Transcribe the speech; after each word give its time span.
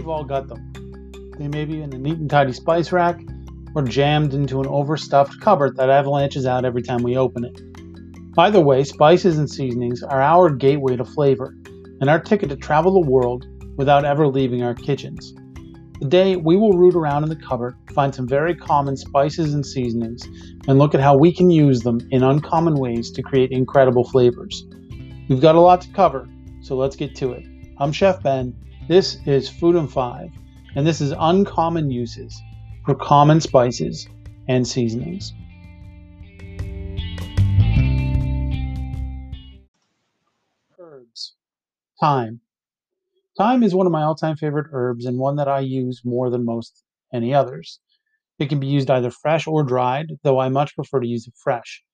we've 0.00 0.08
all 0.08 0.24
got 0.24 0.48
them. 0.48 0.72
They 1.38 1.46
may 1.46 1.66
be 1.66 1.82
in 1.82 1.92
a 1.92 1.98
neat 1.98 2.16
and 2.16 2.30
tidy 2.30 2.54
spice 2.54 2.90
rack 2.90 3.20
or 3.74 3.82
jammed 3.82 4.32
into 4.32 4.62
an 4.62 4.66
overstuffed 4.66 5.38
cupboard 5.42 5.76
that 5.76 5.90
avalanches 5.90 6.46
out 6.46 6.64
every 6.64 6.80
time 6.80 7.02
we 7.02 7.18
open 7.18 7.44
it. 7.44 7.60
Either 8.38 8.62
way, 8.62 8.82
spices 8.82 9.36
and 9.36 9.50
seasonings 9.50 10.02
are 10.02 10.22
our 10.22 10.48
gateway 10.48 10.96
to 10.96 11.04
flavor 11.04 11.54
and 12.00 12.08
our 12.08 12.18
ticket 12.18 12.48
to 12.48 12.56
travel 12.56 12.94
the 12.94 13.10
world 13.10 13.44
without 13.76 14.06
ever 14.06 14.26
leaving 14.26 14.62
our 14.62 14.74
kitchens. 14.74 15.34
Today, 16.00 16.36
we 16.36 16.56
will 16.56 16.72
root 16.72 16.94
around 16.94 17.24
in 17.24 17.28
the 17.28 17.36
cupboard, 17.36 17.76
find 17.92 18.14
some 18.14 18.26
very 18.26 18.54
common 18.54 18.96
spices 18.96 19.52
and 19.52 19.66
seasonings, 19.66 20.24
and 20.66 20.78
look 20.78 20.94
at 20.94 21.02
how 21.02 21.14
we 21.14 21.30
can 21.30 21.50
use 21.50 21.80
them 21.80 22.00
in 22.10 22.22
uncommon 22.22 22.76
ways 22.76 23.10
to 23.10 23.22
create 23.22 23.50
incredible 23.50 24.04
flavors. 24.04 24.66
We've 25.28 25.42
got 25.42 25.56
a 25.56 25.60
lot 25.60 25.82
to 25.82 25.92
cover, 25.92 26.26
so 26.62 26.74
let's 26.74 26.96
get 26.96 27.14
to 27.16 27.32
it. 27.32 27.44
I'm 27.78 27.92
Chef 27.92 28.22
Ben. 28.22 28.54
This 28.90 29.18
is 29.24 29.48
Food 29.48 29.76
and 29.76 29.88
Five, 29.88 30.32
and 30.74 30.84
this 30.84 31.00
is 31.00 31.14
uncommon 31.16 31.92
uses 31.92 32.36
for 32.84 32.96
common 32.96 33.40
spices 33.40 34.08
and 34.48 34.66
seasonings. 34.66 35.32
Herbs. 40.76 41.36
Thyme. 42.00 42.40
Thyme 43.38 43.62
is 43.62 43.76
one 43.76 43.86
of 43.86 43.92
my 43.92 44.02
all 44.02 44.16
time 44.16 44.34
favorite 44.34 44.66
herbs 44.72 45.06
and 45.06 45.20
one 45.20 45.36
that 45.36 45.46
I 45.46 45.60
use 45.60 46.02
more 46.04 46.28
than 46.28 46.44
most 46.44 46.82
any 47.12 47.32
others. 47.32 47.78
It 48.40 48.48
can 48.48 48.58
be 48.58 48.66
used 48.66 48.90
either 48.90 49.12
fresh 49.12 49.46
or 49.46 49.62
dried, 49.62 50.18
though 50.24 50.40
I 50.40 50.48
much 50.48 50.74
prefer 50.74 50.98
to 50.98 51.06
use 51.06 51.28
it 51.28 51.34
fresh. 51.40 51.84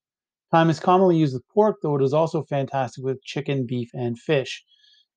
Thyme 0.50 0.70
is 0.70 0.80
commonly 0.80 1.18
used 1.18 1.34
with 1.34 1.46
pork, 1.48 1.76
though 1.82 1.96
it 1.96 2.02
is 2.02 2.14
also 2.14 2.42
fantastic 2.44 3.04
with 3.04 3.22
chicken, 3.22 3.66
beef, 3.66 3.90
and 3.92 4.18
fish. 4.18 4.64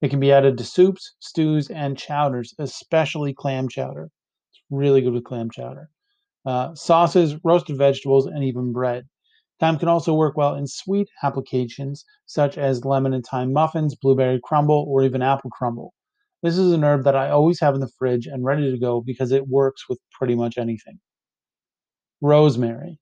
It 0.01 0.09
can 0.09 0.19
be 0.19 0.31
added 0.31 0.57
to 0.57 0.63
soups, 0.63 1.15
stews, 1.19 1.69
and 1.69 1.97
chowders, 1.97 2.53
especially 2.57 3.33
clam 3.33 3.67
chowder. 3.67 4.09
It's 4.51 4.61
really 4.69 5.01
good 5.01 5.13
with 5.13 5.25
clam 5.25 5.49
chowder. 5.49 5.89
Uh, 6.45 6.73
sauces, 6.73 7.35
roasted 7.43 7.77
vegetables, 7.77 8.25
and 8.25 8.43
even 8.43 8.71
bread. 8.71 9.05
Thyme 9.59 9.77
can 9.77 9.89
also 9.89 10.13
work 10.13 10.37
well 10.37 10.55
in 10.55 10.67
sweet 10.67 11.09
applications 11.21 12.05
such 12.25 12.57
as 12.57 12.85
lemon 12.85 13.13
and 13.13 13.25
thyme 13.25 13.51
muffins, 13.51 13.93
blueberry 13.95 14.39
crumble, 14.41 14.85
or 14.87 15.03
even 15.03 15.21
apple 15.21 15.49
crumble. 15.49 15.93
This 16.41 16.57
is 16.57 16.71
an 16.71 16.85
herb 16.85 17.03
that 17.03 17.17
I 17.17 17.29
always 17.29 17.59
have 17.59 17.75
in 17.75 17.81
the 17.81 17.91
fridge 17.99 18.25
and 18.25 18.45
ready 18.45 18.71
to 18.71 18.79
go 18.79 19.01
because 19.01 19.33
it 19.33 19.49
works 19.49 19.89
with 19.89 19.99
pretty 20.13 20.35
much 20.35 20.57
anything. 20.57 21.01
Rosemary. 22.21 22.99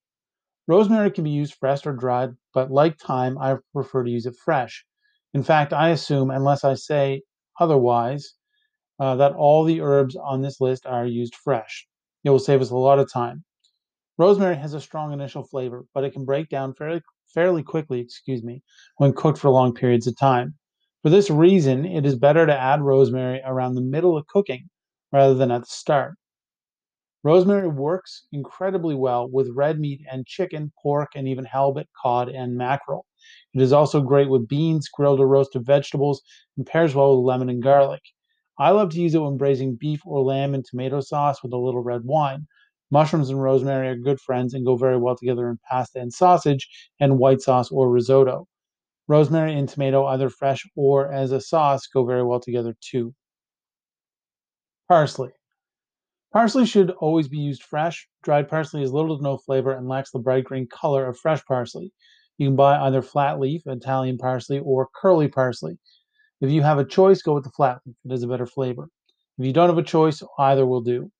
Rosemary 0.67 1.11
can 1.11 1.23
be 1.23 1.29
used 1.29 1.53
fresh 1.53 1.85
or 1.85 1.93
dried, 1.93 2.31
but 2.55 2.71
like 2.71 2.97
thyme, 2.97 3.37
I 3.37 3.57
prefer 3.73 4.03
to 4.03 4.09
use 4.09 4.25
it 4.25 4.35
fresh. 4.43 4.83
In 5.33 5.43
fact, 5.43 5.73
I 5.73 5.89
assume, 5.89 6.31
unless 6.31 6.63
I 6.63 6.73
say 6.73 7.21
otherwise, 7.59 8.33
uh, 8.99 9.15
that 9.17 9.33
all 9.33 9.63
the 9.63 9.81
herbs 9.81 10.15
on 10.15 10.41
this 10.41 10.59
list 10.61 10.85
are 10.85 11.05
used 11.05 11.35
fresh. 11.35 11.87
It 12.23 12.29
will 12.29 12.39
save 12.39 12.61
us 12.61 12.71
a 12.71 12.77
lot 12.77 12.99
of 12.99 13.11
time. 13.11 13.43
Rosemary 14.17 14.55
has 14.55 14.73
a 14.73 14.81
strong 14.81 15.13
initial 15.13 15.43
flavor, 15.43 15.85
but 15.93 16.03
it 16.03 16.13
can 16.13 16.25
break 16.25 16.49
down 16.49 16.73
fairly, 16.73 17.01
fairly 17.33 17.63
quickly, 17.63 17.99
excuse 17.99 18.43
me, 18.43 18.63
when 18.97 19.13
cooked 19.13 19.37
for 19.37 19.49
long 19.49 19.73
periods 19.73 20.07
of 20.07 20.17
time. 20.17 20.55
For 21.03 21.09
this 21.09 21.29
reason, 21.29 21.85
it 21.85 22.05
is 22.05 22.17
better 22.17 22.45
to 22.45 22.59
add 22.59 22.81
rosemary 22.81 23.41
around 23.45 23.75
the 23.75 23.81
middle 23.81 24.17
of 24.17 24.27
cooking 24.27 24.69
rather 25.11 25.35
than 25.35 25.51
at 25.51 25.61
the 25.61 25.67
start. 25.67 26.15
Rosemary 27.23 27.67
works 27.67 28.25
incredibly 28.31 28.95
well 28.95 29.29
with 29.29 29.51
red 29.55 29.79
meat 29.79 30.01
and 30.09 30.25
chicken, 30.25 30.71
pork, 30.81 31.09
and 31.15 31.27
even 31.27 31.45
halibut, 31.45 31.87
cod, 32.01 32.29
and 32.29 32.55
mackerel. 32.55 33.05
It 33.53 33.61
is 33.61 33.73
also 33.73 34.01
great 34.01 34.29
with 34.29 34.47
beans, 34.47 34.87
grilled 34.87 35.19
or 35.19 35.27
roasted 35.27 35.65
vegetables, 35.65 36.21
and 36.55 36.65
pairs 36.65 36.95
well 36.95 37.17
with 37.17 37.25
lemon 37.25 37.49
and 37.49 37.61
garlic. 37.61 38.01
I 38.59 38.71
love 38.71 38.89
to 38.91 39.01
use 39.01 39.13
it 39.13 39.19
when 39.19 39.37
braising 39.37 39.75
beef 39.75 40.01
or 40.05 40.21
lamb 40.21 40.55
in 40.55 40.63
tomato 40.63 40.99
sauce 40.99 41.43
with 41.43 41.53
a 41.53 41.57
little 41.57 41.83
red 41.83 42.05
wine. 42.05 42.47
Mushrooms 42.89 43.29
and 43.29 43.41
rosemary 43.41 43.89
are 43.89 43.95
good 43.95 44.19
friends 44.19 44.53
and 44.53 44.65
go 44.65 44.75
very 44.75 44.97
well 44.97 45.15
together 45.15 45.49
in 45.49 45.59
pasta 45.69 45.99
and 45.99 46.13
sausage 46.13 46.69
and 46.99 47.19
white 47.19 47.41
sauce 47.41 47.69
or 47.69 47.89
risotto. 47.89 48.47
Rosemary 49.07 49.53
and 49.53 49.69
tomato, 49.69 50.05
either 50.05 50.29
fresh 50.29 50.65
or 50.75 51.11
as 51.11 51.31
a 51.31 51.41
sauce, 51.41 51.87
go 51.87 52.05
very 52.05 52.23
well 52.23 52.39
together 52.39 52.75
too. 52.81 53.13
Parsley. 54.87 55.31
Parsley 56.31 56.65
should 56.65 56.91
always 56.91 57.27
be 57.27 57.37
used 57.37 57.63
fresh. 57.63 58.07
Dried 58.21 58.49
parsley 58.49 58.81
has 58.81 58.93
little 58.93 59.17
to 59.17 59.23
no 59.23 59.37
flavor 59.37 59.71
and 59.71 59.87
lacks 59.87 60.11
the 60.11 60.19
bright 60.19 60.45
green 60.45 60.67
color 60.67 61.05
of 61.05 61.17
fresh 61.17 61.43
parsley. 61.45 61.93
You 62.37 62.47
can 62.47 62.55
buy 62.55 62.77
either 62.79 63.01
flat 63.01 63.39
leaf, 63.39 63.63
Italian 63.65 64.17
parsley, 64.17 64.59
or 64.59 64.89
curly 64.95 65.27
parsley. 65.27 65.77
If 66.39 66.51
you 66.51 66.61
have 66.61 66.77
a 66.77 66.85
choice, 66.85 67.21
go 67.21 67.33
with 67.33 67.43
the 67.43 67.49
flat 67.51 67.79
leaf. 67.85 67.95
It 68.05 68.11
has 68.11 68.23
a 68.23 68.27
better 68.27 68.45
flavor. 68.45 68.89
If 69.39 69.45
you 69.45 69.53
don't 69.53 69.69
have 69.69 69.77
a 69.77 69.83
choice, 69.83 70.21
either 70.37 70.65
will 70.65 70.81
do. 70.81 71.11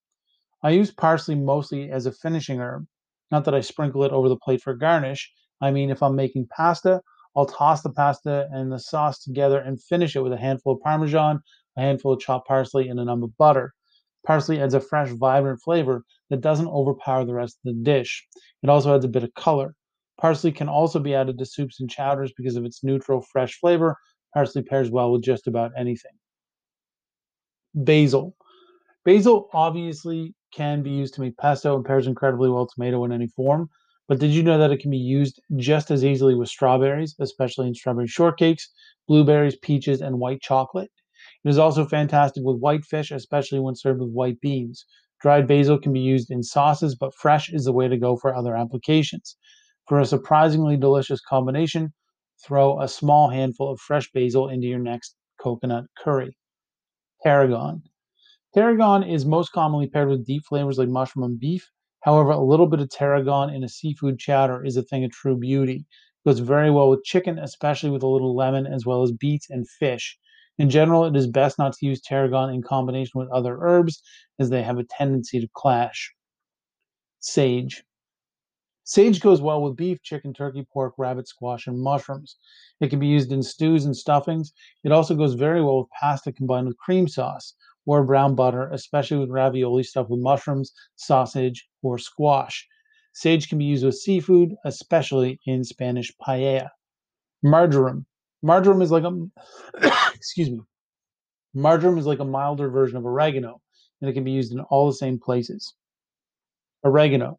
I 0.64 0.72
use 0.72 0.92
parsley 0.92 1.36
mostly 1.36 1.92
as 1.92 2.06
a 2.06 2.12
finishing 2.12 2.60
herb. 2.60 2.86
Not 3.32 3.46
that 3.46 3.56
I 3.56 3.62
sprinkle 3.62 4.04
it 4.04 4.12
over 4.12 4.30
the 4.30 4.38
plate 4.38 4.62
for 4.62 4.74
garnish. 4.74 5.32
I 5.62 5.72
mean, 5.72 5.90
if 5.90 6.04
I'm 6.04 6.16
making 6.16 6.48
pasta, 6.56 7.02
I'll 7.36 7.46
toss 7.46 7.82
the 7.82 7.92
pasta 7.92 8.48
and 8.52 8.72
the 8.72 8.80
sauce 8.80 9.24
together 9.24 9.60
and 9.60 9.82
finish 9.82 10.16
it 10.16 10.22
with 10.22 10.34
a 10.34 10.38
handful 10.38 10.74
of 10.74 10.82
Parmesan, 10.82 11.42
a 11.78 11.82
handful 11.82 12.14
of 12.14 12.20
chopped 12.20 12.48
parsley, 12.48 12.88
and 12.90 13.00
a 13.00 13.06
number 13.06 13.26
of 13.26 13.38
butter. 13.38 13.74
Parsley 14.26 14.60
adds 14.60 14.74
a 14.74 14.80
fresh, 14.80 15.12
vibrant 15.12 15.62
flavor 15.62 16.04
that 16.30 16.42
doesn't 16.42 16.68
overpower 16.68 17.26
the 17.26 17.34
rest 17.34 17.58
of 17.58 17.76
the 17.76 17.84
dish. 17.84 18.28
It 18.62 18.70
also 18.70 18.94
adds 18.94 19.06
a 19.06 19.08
bit 19.08 19.24
of 19.24 19.34
color. 19.36 19.76
Parsley 20.20 20.52
can 20.52 20.68
also 20.68 21.00
be 21.00 21.14
added 21.14 21.38
to 21.38 21.46
soups 21.46 21.80
and 21.80 21.90
chowders 21.90 22.34
because 22.36 22.56
of 22.56 22.66
its 22.66 22.84
neutral, 22.84 23.22
fresh 23.22 23.60
flavor. 23.60 23.98
Parsley 24.34 24.64
pairs 24.64 24.90
well 24.90 25.12
with 25.12 25.24
just 25.24 25.48
about 25.48 25.72
anything. 25.78 26.12
Basil. 27.76 28.36
Basil 29.06 29.50
obviously 29.54 30.34
can 30.54 30.82
be 30.82 30.90
used 30.90 31.14
to 31.14 31.22
make 31.22 31.38
pesto 31.38 31.76
and 31.76 31.86
pairs 31.86 32.08
incredibly 32.08 32.50
well 32.50 32.64
with 32.64 32.74
tomato 32.74 33.04
in 33.06 33.12
any 33.12 33.28
form. 33.28 33.70
But 34.08 34.20
did 34.20 34.32
you 34.32 34.42
know 34.42 34.58
that 34.58 34.72
it 34.72 34.80
can 34.80 34.90
be 34.90 34.98
used 34.98 35.42
just 35.58 35.92
as 35.92 36.04
easily 36.04 36.34
with 36.34 36.50
strawberries, 36.50 37.16
especially 37.20 37.68
in 37.68 37.76
strawberry 37.76 38.08
shortcakes, 38.08 38.70
blueberries, 39.08 39.58
peaches, 39.58 40.02
and 40.02 40.20
white 40.20 40.42
chocolate? 40.42 40.90
It 41.44 41.50
is 41.50 41.58
also 41.58 41.86
fantastic 41.86 42.44
with 42.44 42.60
white 42.60 42.86
fish, 42.86 43.12
especially 43.12 43.60
when 43.60 43.76
served 43.76 44.00
with 44.00 44.12
white 44.12 44.40
beans. 44.42 44.86
Dried 45.20 45.48
basil 45.48 45.78
can 45.78 45.94
be 45.94 46.00
used 46.00 46.32
in 46.32 46.44
sauces, 46.44 46.96
but 46.96 47.14
fresh 47.14 47.52
is 47.52 47.66
the 47.66 47.74
way 47.74 47.88
to 47.88 47.98
go 47.98 48.16
for 48.16 48.34
other 48.34 48.56
applications. 48.56 49.36
For 49.88 50.00
a 50.00 50.06
surprisingly 50.06 50.78
delicious 50.78 51.22
combination, 51.22 51.94
throw 52.46 52.82
a 52.82 52.88
small 52.88 53.30
handful 53.30 53.72
of 53.72 53.80
fresh 53.80 54.12
basil 54.12 54.50
into 54.50 54.68
your 54.68 54.80
next 54.80 55.16
coconut 55.42 55.86
curry. 55.98 56.38
Tarragon. 57.24 57.84
Tarragon 58.56 59.04
is 59.04 59.26
most 59.26 59.52
commonly 59.52 59.88
paired 59.88 60.10
with 60.10 60.26
deep 60.26 60.44
flavors 60.46 60.78
like 60.78 60.90
mushroom 60.90 61.26
and 61.26 61.40
beef, 61.40 61.70
However, 62.08 62.32
a 62.32 62.40
little 62.42 62.68
bit 62.68 62.80
of 62.80 62.90
tarragon 62.90 63.50
in 63.50 63.66
a 63.66 63.68
seafood 63.68 64.18
chowder 64.18 64.64
is 64.64 64.78
a 64.78 64.82
thing 64.82 65.04
of 65.04 65.12
true 65.12 65.36
beauty. 65.36 65.86
It 66.24 66.30
goes 66.30 66.40
very 66.40 66.72
well 66.72 66.90
with 66.90 67.04
chicken, 67.04 67.38
especially 67.38 67.90
with 67.90 68.02
a 68.02 68.08
little 68.08 68.34
lemon, 68.34 68.66
as 68.66 68.86
well 68.86 69.04
as 69.04 69.12
beets 69.12 69.50
and 69.50 69.68
fish. 69.68 70.18
In 70.58 70.70
general, 70.70 71.04
it 71.04 71.18
is 71.18 71.28
best 71.28 71.60
not 71.60 71.74
to 71.74 71.86
use 71.86 72.00
tarragon 72.00 72.50
in 72.54 72.62
combination 72.62 73.20
with 73.20 73.30
other 73.30 73.58
herbs, 73.60 74.02
as 74.40 74.50
they 74.50 74.64
have 74.64 74.78
a 74.78 74.86
tendency 74.86 75.42
to 75.42 75.50
clash. 75.54 76.14
Sage. 77.20 77.84
Sage 78.90 79.20
goes 79.20 79.42
well 79.42 79.62
with 79.62 79.76
beef, 79.76 80.02
chicken, 80.02 80.34
turkey, 80.34 80.66
pork, 80.72 80.94
rabbit, 80.98 81.28
squash, 81.28 81.68
and 81.68 81.78
mushrooms. 81.78 82.38
It 82.80 82.88
can 82.88 83.00
be 83.00 83.08
used 83.08 83.34
in 83.34 83.44
stews 83.44 83.84
and 83.84 83.94
stuffings. 83.94 84.54
It 84.86 84.94
also 84.94 85.14
goes 85.14 85.34
very 85.34 85.62
well 85.62 85.80
with 85.80 85.90
pasta 85.90 86.32
combined 86.32 86.68
with 86.68 86.78
cream 86.78 87.10
sauce 87.10 87.54
or 87.86 88.06
brown 88.06 88.34
butter, 88.34 88.70
especially 88.72 89.18
with 89.18 89.30
ravioli 89.30 89.84
stuffed 89.84 90.10
with 90.10 90.22
mushrooms, 90.22 90.72
sausage, 90.96 91.68
or 91.82 91.98
squash. 91.98 92.66
Sage 93.12 93.50
can 93.50 93.58
be 93.58 93.66
used 93.66 93.84
with 93.84 93.98
seafood, 93.98 94.56
especially 94.64 95.38
in 95.46 95.66
Spanish 95.66 96.10
paella. 96.26 96.70
Marjoram. 97.44 98.06
Marjoram 98.42 98.82
is 98.82 98.90
like 98.90 99.04
a 99.04 99.12
excuse 100.16 100.50
me. 100.50 100.62
Marjoram 101.54 101.98
is 101.98 102.06
like 102.06 102.20
a 102.20 102.26
milder 102.26 102.70
version 102.70 102.96
of 102.96 103.06
oregano, 103.06 103.60
and 104.00 104.10
it 104.10 104.14
can 104.14 104.24
be 104.24 104.32
used 104.32 104.54
in 104.54 104.62
all 104.62 104.88
the 104.88 104.94
same 104.94 105.20
places. 105.20 105.74
Oregano. 106.86 107.38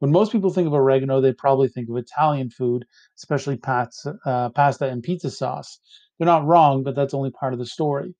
When 0.00 0.12
most 0.12 0.32
people 0.32 0.50
think 0.50 0.66
of 0.66 0.74
oregano, 0.74 1.20
they 1.20 1.32
probably 1.32 1.68
think 1.68 1.88
of 1.88 1.96
Italian 1.96 2.50
food, 2.50 2.84
especially 3.16 3.56
pasta, 3.56 4.16
uh, 4.26 4.48
pasta 4.50 4.86
and 4.86 5.02
pizza 5.02 5.30
sauce. 5.30 5.78
They're 6.18 6.26
not 6.26 6.46
wrong, 6.46 6.82
but 6.82 6.96
that's 6.96 7.14
only 7.14 7.30
part 7.30 7.52
of 7.52 7.58
the 7.58 7.66
story. 7.66 8.14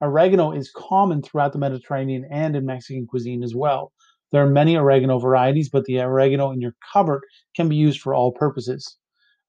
Oregano 0.00 0.52
is 0.52 0.72
common 0.74 1.22
throughout 1.22 1.52
the 1.52 1.58
Mediterranean 1.58 2.24
and 2.30 2.56
in 2.56 2.66
Mexican 2.66 3.06
cuisine 3.06 3.42
as 3.42 3.54
well. 3.54 3.92
There 4.30 4.44
are 4.44 4.50
many 4.50 4.76
oregano 4.76 5.18
varieties, 5.18 5.68
but 5.68 5.84
the 5.84 6.00
oregano 6.00 6.50
in 6.50 6.60
your 6.60 6.74
cupboard 6.92 7.22
can 7.54 7.68
be 7.68 7.76
used 7.76 8.00
for 8.00 8.14
all 8.14 8.32
purposes. 8.32 8.96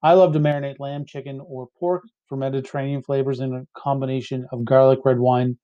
I 0.04 0.14
love 0.14 0.34
to 0.34 0.40
marinate 0.40 0.80
lamb, 0.80 1.06
chicken, 1.06 1.40
or 1.40 1.68
pork 1.80 2.04
for 2.28 2.38
Mediterranean 2.38 3.02
flavors 3.02 3.40
in 3.40 3.54
a 3.54 3.66
combination 3.80 4.48
of 4.52 4.66
garlic, 4.66 5.00
red 5.04 5.20
wine, 5.20 5.58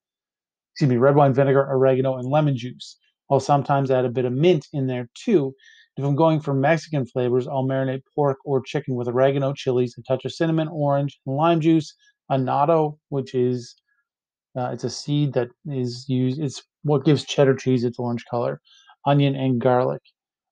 excuse 0.74 0.90
me, 0.90 0.98
red 0.98 1.16
wine 1.16 1.34
vinegar, 1.34 1.68
oregano, 1.70 2.18
and 2.18 2.28
lemon 2.28 2.58
juice. 2.58 2.98
I'll 3.30 3.40
sometimes 3.40 3.92
add 3.92 4.06
a 4.06 4.10
bit 4.10 4.26
of 4.26 4.34
mint 4.34 4.68
in 4.74 4.88
there 4.88 5.08
too. 5.14 5.54
If 6.02 6.08
I'm 6.08 6.16
going 6.16 6.40
for 6.40 6.56
Mexican 6.56 7.06
flavors, 7.06 7.48
I'll 7.48 7.64
marinate 7.64 8.02
pork 8.16 8.40
or 8.44 8.60
chicken 8.64 8.96
with 8.96 9.08
oregano, 9.08 9.54
chilies, 9.54 9.96
a 10.00 10.02
touch 10.02 10.26
of 10.26 10.34
cinnamon, 10.34 10.68
orange, 10.68 11.20
and 11.28 11.36
lime 11.36 11.62
juice, 11.62 11.94
annatto, 12.32 12.98
which 13.10 13.36
is 13.36 13.76
Uh, 14.58 14.72
it's 14.74 14.84
a 14.84 14.90
seed 14.90 15.34
that 15.34 15.50
is 15.68 16.10
used, 16.10 16.40
it's 16.42 16.64
what 16.84 17.06
gives 17.06 17.24
cheddar 17.24 17.56
cheese 17.56 17.84
its 17.84 18.00
orange 18.00 18.26
color. 18.32 18.60
Onion 19.06 19.36
and 19.36 19.62
garlic. 19.62 20.02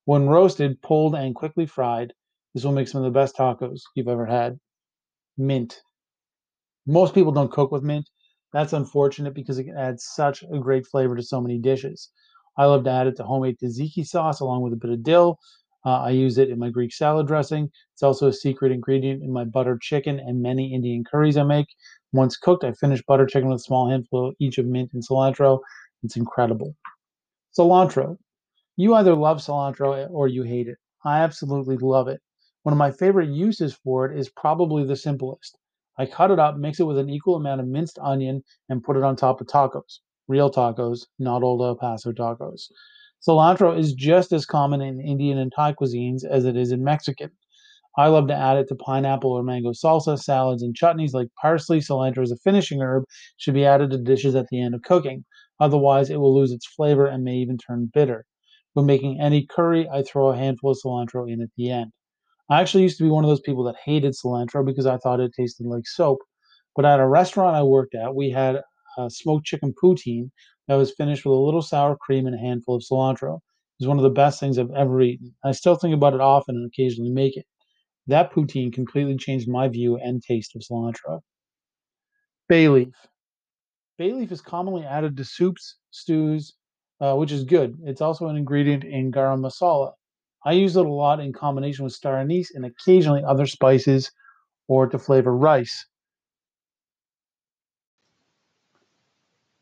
When 0.06 0.28
roasted, 0.30 0.82
pulled, 0.84 1.16
and 1.16 1.34
quickly 1.34 1.66
fried, 1.66 2.14
this 2.54 2.64
will 2.64 2.74
make 2.74 2.88
some 2.88 3.04
of 3.04 3.06
the 3.06 3.20
best 3.20 3.36
tacos 3.36 3.82
you've 3.96 4.08
ever 4.08 4.28
had. 4.28 4.60
Mint. 5.38 5.82
Most 6.86 7.16
people 7.16 7.32
don't 7.32 7.52
cook 7.52 7.72
with 7.72 7.84
mint. 7.84 8.08
That's 8.54 8.74
unfortunate 8.74 9.34
because 9.34 9.58
it 9.60 9.68
adds 9.76 10.06
such 10.06 10.44
a 10.44 10.60
great 10.60 10.86
flavor 10.86 11.16
to 11.16 11.24
so 11.24 11.42
many 11.42 11.58
dishes. 11.58 12.10
I 12.60 12.66
love 12.66 12.84
to 12.84 12.92
add 12.92 13.08
it 13.08 13.16
to 13.16 13.24
homemade 13.24 13.58
tzatziki 13.58 14.06
sauce 14.06 14.42
along 14.42 14.64
with 14.64 14.74
a 14.74 14.76
bit 14.76 14.92
of 14.92 15.02
dill. 15.02 15.40
Uh, 15.86 16.02
I 16.02 16.10
use 16.10 16.38
it 16.38 16.50
in 16.50 16.60
my 16.60 16.70
Greek 16.70 16.94
salad 16.94 17.26
dressing. 17.26 17.72
It's 17.94 18.04
also 18.04 18.28
a 18.28 18.34
secret 18.34 18.74
ingredient 18.74 19.24
in 19.24 19.32
my 19.32 19.46
buttered 19.46 19.80
chicken 19.80 20.20
and 20.20 20.42
many 20.42 20.74
Indian 20.74 21.06
curries 21.10 21.38
I 21.38 21.44
make. 21.44 21.68
Once 22.12 22.36
cooked, 22.36 22.66
I 22.66 22.74
finish 22.74 23.02
butter 23.08 23.26
chicken 23.26 23.48
with 23.48 23.62
a 23.62 23.64
small 23.64 23.90
handful 23.90 24.34
each 24.40 24.58
of 24.58 24.66
mint 24.66 24.92
and 24.94 25.02
cilantro. 25.02 25.62
It's 26.04 26.18
incredible. 26.18 26.76
Cilantro. 27.58 28.18
You 28.76 28.94
either 28.96 29.16
love 29.16 29.38
cilantro 29.38 30.10
or 30.12 30.28
you 30.28 30.44
hate 30.44 30.68
it. 30.68 30.78
I 31.06 31.22
absolutely 31.22 31.78
love 31.78 32.10
it. 32.10 32.20
One 32.64 32.74
of 32.74 32.78
my 32.78 32.92
favorite 32.92 33.30
uses 33.30 33.74
for 33.74 34.06
it 34.06 34.20
is 34.20 34.30
probably 34.30 34.84
the 34.84 34.98
simplest. 34.98 35.58
I 35.98 36.06
cut 36.06 36.30
it 36.30 36.40
up, 36.40 36.58
mix 36.58 36.82
it 36.82 36.84
with 36.84 36.98
an 36.98 37.10
equal 37.10 37.38
amount 37.38 37.62
of 37.62 37.68
minced 37.68 38.00
onion, 38.00 38.44
and 38.68 38.84
put 38.84 38.98
it 38.98 39.04
on 39.04 39.16
top 39.16 39.40
of 39.40 39.48
tacos. 39.48 40.00
Real 40.30 40.52
tacos, 40.52 41.08
not 41.18 41.42
old 41.42 41.62
El 41.64 41.76
Paso 41.76 42.12
tacos. 42.12 42.72
Cilantro 43.28 43.76
is 43.76 43.94
just 43.94 44.32
as 44.32 44.46
common 44.46 44.80
in 44.80 45.02
Indian 45.02 45.40
and 45.40 45.52
Thai 45.52 45.74
cuisines 45.74 46.24
as 46.24 46.46
it 46.46 46.56
is 46.56 46.72
in 46.72 46.84
Mexican. 46.84 47.32
I 47.98 48.10
love 48.10 48.28
to 48.28 48.36
add 48.36 48.58
it 48.58 48.68
to 48.68 48.76
pineapple 48.76 49.32
or 49.32 49.42
mango 49.42 49.72
salsa, 49.72 50.20
salads, 50.20 50.62
and 50.62 50.76
chutneys 50.76 51.14
like 51.14 51.30
parsley. 51.42 51.80
Cilantro 51.80 52.22
as 52.22 52.32
a 52.32 52.38
finishing 52.38 52.80
herb 52.80 53.06
should 53.38 53.56
be 53.56 53.66
added 53.66 53.90
to 53.90 53.98
dishes 53.98 54.36
at 54.36 54.48
the 54.50 54.62
end 54.62 54.76
of 54.76 54.84
cooking. 54.84 55.26
Otherwise, 55.60 56.12
it 56.12 56.18
will 56.18 56.36
lose 56.36 56.52
its 56.52 56.68
flavor 56.68 57.08
and 57.08 57.24
may 57.24 57.36
even 57.38 57.58
turn 57.58 57.90
bitter. 57.92 58.24
When 58.74 58.86
making 58.86 59.20
any 59.20 59.48
curry, 59.48 59.90
I 59.90 60.04
throw 60.04 60.30
a 60.30 60.38
handful 60.38 60.70
of 60.70 60.78
cilantro 60.78 61.28
in 61.28 61.42
at 61.42 61.50
the 61.58 61.72
end. 61.72 61.92
I 62.52 62.62
actually 62.62 62.84
used 62.84 63.00
to 63.00 63.04
be 63.04 63.10
one 63.10 63.24
of 63.24 63.30
those 63.32 63.42
people 63.42 63.64
that 63.64 63.78
hated 63.84 64.14
cilantro 64.14 64.64
because 64.64 64.86
I 64.86 64.98
thought 64.98 65.20
it 65.20 65.32
tasted 65.36 65.66
like 65.66 65.88
soap. 65.88 66.20
But 66.76 66.86
at 66.86 67.00
a 67.00 67.08
restaurant 67.08 67.56
I 67.56 67.64
worked 67.64 67.96
at, 67.96 68.14
we 68.14 68.30
had 68.30 68.62
a 68.98 69.10
smoked 69.10 69.46
chicken 69.46 69.74
poutine 69.74 70.32
that 70.68 70.76
was 70.76 70.94
finished 70.94 71.26
with 71.26 71.34
a 71.38 71.40
little 71.40 71.62
sour 71.62 71.96
cream 71.96 72.26
and 72.26 72.36
a 72.36 72.40
handful 72.40 72.76
of 72.76 72.84
cilantro. 72.84 73.38
It 73.38 73.84
was 73.84 73.88
one 73.88 73.98
of 73.98 74.04
the 74.04 74.10
best 74.10 74.40
things 74.40 74.58
I've 74.58 74.72
ever 74.72 75.02
eaten. 75.02 75.36
I 75.44 75.52
still 75.52 75.76
think 75.76 75.94
about 75.94 76.14
it 76.14 76.22
often 76.22 76.56
and 76.56 76.68
occasionally 76.68 77.12
make 77.12 77.38
it. 77.38 77.46
That 78.08 78.32
poutine 78.32 78.74
completely 78.74 79.18
changed 79.18 79.48
my 79.48 79.68
view 79.68 79.98
and 79.98 80.22
taste 80.22 80.56
of 80.56 80.62
cilantro. 80.62 81.22
Bay 82.48 82.68
leaf. 82.68 83.08
Bay 83.98 84.14
leaf 84.14 84.32
is 84.32 84.42
commonly 84.42 84.84
added 84.84 85.16
to 85.18 85.26
soups, 85.26 85.78
stews, 85.92 86.56
uh, 87.02 87.16
which 87.16 87.32
is 87.32 87.44
good. 87.44 87.78
It's 87.84 88.02
also 88.02 88.28
an 88.28 88.36
ingredient 88.36 88.84
in 88.84 89.12
garam 89.12 89.42
masala. 89.42 89.94
I 90.44 90.54
use 90.54 90.76
it 90.76 90.86
a 90.86 90.90
lot 90.90 91.20
in 91.20 91.34
combination 91.34 91.84
with 91.84 91.94
star 91.94 92.18
anise 92.18 92.52
and 92.56 92.66
occasionally 92.66 93.24
other 93.24 93.46
spices 93.46 94.12
or 94.70 94.88
to 94.88 95.00
flavor 95.00 95.36
rice. 95.36 95.86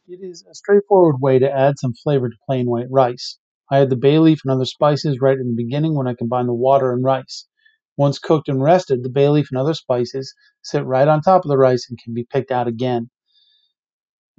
It 0.09 0.21
is 0.21 0.45
a 0.49 0.55
straightforward 0.55 1.19
way 1.19 1.37
to 1.37 1.51
add 1.51 1.77
some 1.77 1.93
flavor 1.93 2.29
to 2.29 2.35
plain 2.45 2.67
white 2.67 2.89
rice. 2.89 3.39
I 3.69 3.81
add 3.81 3.89
the 3.89 3.97
bay 3.97 4.19
leaf 4.19 4.39
and 4.45 4.53
other 4.53 4.63
spices 4.63 5.19
right 5.19 5.37
in 5.37 5.49
the 5.49 5.61
beginning 5.61 5.95
when 5.95 6.07
I 6.07 6.13
combine 6.13 6.47
the 6.47 6.53
water 6.53 6.93
and 6.93 7.03
rice. 7.03 7.45
Once 7.97 8.17
cooked 8.17 8.47
and 8.47 8.63
rested, 8.63 9.03
the 9.03 9.09
bay 9.09 9.27
leaf 9.27 9.49
and 9.51 9.59
other 9.59 9.73
spices 9.73 10.33
sit 10.61 10.85
right 10.85 11.09
on 11.09 11.21
top 11.21 11.43
of 11.43 11.49
the 11.49 11.57
rice 11.57 11.89
and 11.89 11.99
can 12.01 12.13
be 12.13 12.23
picked 12.23 12.51
out 12.51 12.69
again. 12.69 13.09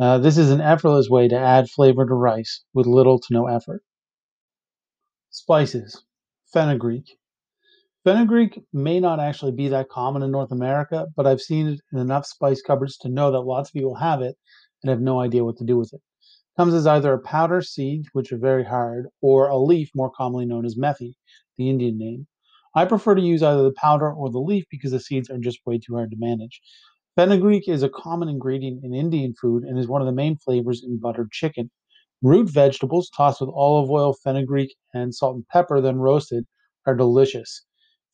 Uh, 0.00 0.16
this 0.16 0.38
is 0.38 0.50
an 0.50 0.62
effortless 0.62 1.10
way 1.10 1.28
to 1.28 1.38
add 1.38 1.68
flavor 1.68 2.06
to 2.06 2.14
rice 2.14 2.64
with 2.72 2.86
little 2.86 3.18
to 3.18 3.28
no 3.30 3.46
effort. 3.46 3.82
Spices. 5.28 6.02
Fenugreek. 6.50 7.18
Fenugreek 8.04 8.58
may 8.72 9.00
not 9.00 9.20
actually 9.20 9.52
be 9.52 9.68
that 9.68 9.90
common 9.90 10.22
in 10.22 10.30
North 10.30 10.50
America, 10.50 11.08
but 11.14 11.26
I've 11.26 11.42
seen 11.42 11.66
it 11.66 11.80
in 11.92 11.98
enough 11.98 12.24
spice 12.24 12.62
cupboards 12.62 12.96
to 12.98 13.10
know 13.10 13.32
that 13.32 13.40
lots 13.40 13.68
of 13.68 13.74
people 13.74 13.96
have 13.96 14.22
it 14.22 14.38
and 14.88 14.96
have 14.96 15.02
no 15.02 15.20
idea 15.20 15.44
what 15.44 15.58
to 15.58 15.64
do 15.64 15.76
with 15.76 15.92
it. 15.92 16.00
Comes 16.56 16.74
as 16.74 16.86
either 16.86 17.12
a 17.12 17.20
powder 17.20 17.60
seed, 17.60 18.06
which 18.14 18.32
are 18.32 18.38
very 18.38 18.64
hard, 18.64 19.06
or 19.20 19.48
a 19.48 19.58
leaf, 19.58 19.90
more 19.94 20.10
commonly 20.10 20.46
known 20.46 20.64
as 20.64 20.76
methi, 20.76 21.12
the 21.56 21.68
Indian 21.68 21.98
name. 21.98 22.26
I 22.74 22.84
prefer 22.84 23.14
to 23.14 23.20
use 23.20 23.42
either 23.42 23.62
the 23.62 23.72
powder 23.72 24.10
or 24.10 24.30
the 24.30 24.40
leaf 24.40 24.64
because 24.70 24.92
the 24.92 25.00
seeds 25.00 25.30
are 25.30 25.38
just 25.38 25.60
way 25.66 25.78
too 25.78 25.94
hard 25.94 26.10
to 26.10 26.16
manage. 26.18 26.60
Fenugreek 27.16 27.68
is 27.68 27.82
a 27.82 27.88
common 27.88 28.28
ingredient 28.28 28.84
in 28.84 28.94
Indian 28.94 29.34
food 29.34 29.64
and 29.64 29.78
is 29.78 29.88
one 29.88 30.00
of 30.00 30.06
the 30.06 30.12
main 30.12 30.36
flavors 30.36 30.82
in 30.84 30.98
buttered 30.98 31.30
chicken. 31.32 31.70
Root 32.22 32.50
vegetables 32.50 33.10
tossed 33.16 33.40
with 33.40 33.50
olive 33.52 33.90
oil, 33.90 34.14
fenugreek, 34.24 34.74
and 34.94 35.14
salt 35.14 35.36
and 35.36 35.46
pepper, 35.48 35.80
then 35.80 35.98
roasted, 35.98 36.44
are 36.86 36.96
delicious. 36.96 37.64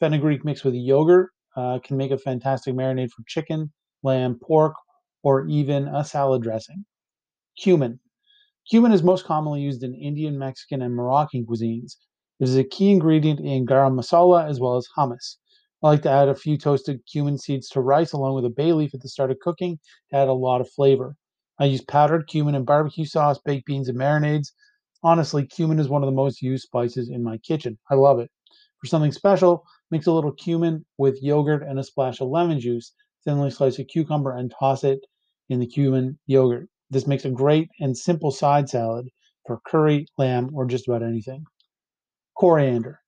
Fenugreek 0.01 0.45
mixed 0.45 0.65
with 0.65 0.75
yogurt 0.75 1.31
uh, 1.57 1.79
can 1.85 1.97
make 1.97 2.11
a 2.11 2.19
fantastic 2.19 2.75
marinade 2.75 3.11
for 3.11 3.23
chicken, 3.27 3.73
lamb, 4.03 4.39
pork, 4.43 4.75
or 5.25 5.47
even 5.49 5.89
a 5.89 6.05
salad 6.05 6.43
dressing. 6.43 6.85
Cumin. 7.57 7.99
Cumin 8.69 8.93
is 8.93 9.03
most 9.03 9.25
commonly 9.25 9.63
used 9.63 9.83
in 9.83 9.95
Indian, 9.95 10.39
Mexican, 10.39 10.83
and 10.83 10.95
Moroccan 10.95 11.47
cuisines. 11.47 11.97
It 12.39 12.49
is 12.49 12.57
a 12.57 12.63
key 12.63 12.91
ingredient 12.91 13.41
in 13.41 13.65
garam 13.65 13.99
masala 13.99 14.47
as 14.47 14.61
well 14.61 14.77
as 14.77 14.89
hummus. 14.97 15.39
I 15.83 15.89
like 15.89 16.03
to 16.03 16.11
add 16.11 16.29
a 16.29 16.35
few 16.35 16.59
toasted 16.59 17.01
cumin 17.11 17.39
seeds 17.39 17.69
to 17.71 17.81
rice 17.81 18.13
along 18.13 18.35
with 18.35 18.45
a 18.45 18.51
bay 18.51 18.73
leaf 18.73 18.95
at 18.95 19.01
the 19.01 19.09
start 19.09 19.31
of 19.31 19.39
cooking 19.39 19.79
to 20.11 20.17
add 20.17 20.29
a 20.29 20.35
lot 20.35 20.61
of 20.61 20.71
flavor. 20.71 21.17
I 21.59 21.67
use 21.67 21.83
powdered 21.83 22.29
cumin 22.29 22.55
in 22.55 22.65
barbecue 22.65 23.07
sauce, 23.07 23.39
baked 23.39 23.67
beans, 23.67 23.89
and 23.89 23.99
marinades. 23.99 24.53
Honestly, 25.03 25.47
cumin 25.47 25.79
is 25.79 25.89
one 25.89 26.03
of 26.03 26.07
the 26.07 26.13
most 26.13 26.43
used 26.43 26.65
spices 26.65 27.09
in 27.09 27.23
my 27.23 27.39
kitchen. 27.39 27.79
I 27.91 27.95
love 27.95 28.19
it. 28.19 28.31
For 28.79 28.89
something 28.89 29.13
special, 29.13 29.65
mix 29.91 30.07
a 30.07 30.13
little 30.13 30.33
cumin 30.33 30.85
with 30.99 31.23
yogurt 31.23 31.63
and 31.63 31.79
a 31.79 31.85
splash 31.85 32.21
of 32.21 32.29
lemon 32.29 32.61
juice. 32.61 32.93
Thinly 33.25 33.51
slice 33.51 33.79
a 33.79 33.85
cucumber 33.85 34.37
and 34.37 34.51
toss 34.51 34.85
it 34.85 35.01
in 35.49 35.61
the 35.61 35.67
cumin 35.67 36.19
yogurt. 36.27 36.69
This 36.91 37.07
makes 37.07 37.25
a 37.25 37.31
great 37.31 37.69
and 37.81 37.97
simple 37.97 38.31
side 38.31 38.69
salad 38.69 39.09
for 39.47 39.61
curry, 39.67 40.07
lamb, 40.17 40.51
or 40.55 40.67
just 40.67 40.89
about 40.89 41.03
anything. 41.03 41.45
Coriander. 42.37 43.01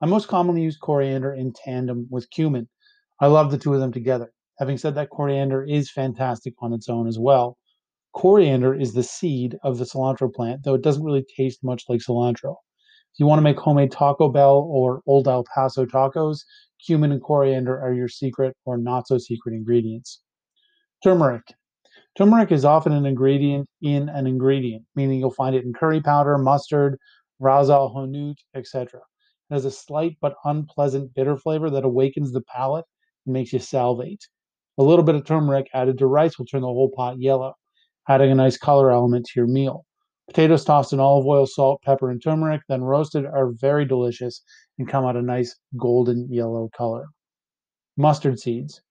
I 0.00 0.06
most 0.06 0.28
commonly 0.28 0.62
use 0.62 0.76
coriander 0.76 1.32
in 1.32 1.52
tandem 1.52 2.06
with 2.10 2.30
cumin. 2.30 2.68
I 3.20 3.26
love 3.26 3.50
the 3.50 3.58
two 3.58 3.74
of 3.74 3.80
them 3.80 3.92
together. 3.92 4.32
Having 4.58 4.78
said 4.78 4.94
that, 4.94 5.10
coriander 5.10 5.64
is 5.64 5.90
fantastic 5.90 6.54
on 6.60 6.72
its 6.72 6.88
own 6.88 7.06
as 7.06 7.18
well. 7.18 7.56
Coriander 8.14 8.74
is 8.74 8.92
the 8.92 9.02
seed 9.02 9.58
of 9.62 9.78
the 9.78 9.84
cilantro 9.84 10.32
plant, 10.32 10.64
though 10.64 10.74
it 10.74 10.82
doesn't 10.82 11.04
really 11.04 11.24
taste 11.36 11.64
much 11.64 11.84
like 11.88 12.00
cilantro. 12.00 12.56
If 13.14 13.20
you 13.20 13.26
want 13.26 13.38
to 13.38 13.42
make 13.42 13.58
homemade 13.58 13.92
Taco 13.92 14.28
Bell 14.28 14.66
or 14.70 15.02
Old 15.06 15.28
El 15.28 15.44
Paso 15.54 15.86
tacos, 15.86 16.40
cumin 16.84 17.12
and 17.12 17.22
coriander 17.22 17.80
are 17.80 17.92
your 17.92 18.08
secret 18.08 18.56
or 18.64 18.76
not 18.76 19.06
so 19.06 19.18
secret 19.18 19.54
ingredients. 19.54 20.20
Turmeric. 21.02 21.42
Turmeric 22.16 22.52
is 22.52 22.66
often 22.66 22.92
an 22.92 23.06
ingredient 23.06 23.66
in 23.80 24.10
an 24.10 24.26
ingredient, 24.26 24.84
meaning 24.94 25.18
you'll 25.18 25.30
find 25.30 25.56
it 25.56 25.64
in 25.64 25.72
curry 25.72 26.00
powder, 26.00 26.36
mustard, 26.36 26.98
ras 27.38 27.70
al 27.70 27.94
hanout, 27.94 28.36
etc. 28.54 29.00
It 29.50 29.54
has 29.54 29.64
a 29.64 29.70
slight 29.70 30.18
but 30.20 30.34
unpleasant 30.44 31.14
bitter 31.14 31.38
flavor 31.38 31.70
that 31.70 31.84
awakens 31.84 32.32
the 32.32 32.42
palate 32.42 32.84
and 33.24 33.32
makes 33.32 33.52
you 33.52 33.58
salivate. 33.58 34.26
A 34.78 34.82
little 34.82 35.04
bit 35.04 35.14
of 35.14 35.24
turmeric 35.24 35.68
added 35.72 35.96
to 35.98 36.06
rice 36.06 36.38
will 36.38 36.44
turn 36.44 36.60
the 36.60 36.66
whole 36.66 36.90
pot 36.94 37.18
yellow, 37.18 37.54
adding 38.08 38.30
a 38.30 38.34
nice 38.34 38.58
color 38.58 38.90
element 38.90 39.26
to 39.26 39.32
your 39.36 39.46
meal. 39.46 39.86
Potatoes 40.28 40.64
tossed 40.64 40.92
in 40.92 41.00
olive 41.00 41.26
oil, 41.26 41.46
salt, 41.46 41.80
pepper, 41.82 42.10
and 42.10 42.22
turmeric, 42.22 42.60
then 42.68 42.82
roasted, 42.82 43.24
are 43.24 43.52
very 43.52 43.86
delicious 43.86 44.42
and 44.78 44.88
come 44.88 45.04
out 45.04 45.16
a 45.16 45.22
nice 45.22 45.58
golden 45.78 46.30
yellow 46.30 46.68
color. 46.76 47.06
Mustard 47.96 48.38
seeds. 48.38 48.82